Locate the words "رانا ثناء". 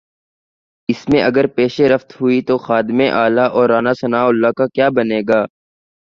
3.69-4.25